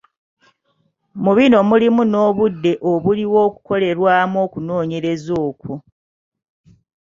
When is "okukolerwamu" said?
3.47-4.37